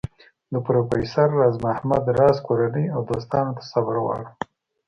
د 0.53 0.55
پروفیسر 0.67 1.27
راز 1.39 1.55
محمد 1.65 2.05
راز 2.19 2.37
کورنۍ 2.47 2.85
او 2.95 2.99
دوستانو 3.11 3.51
ته 3.57 3.63
صبر 3.71 3.95
غواړم. 4.03 4.31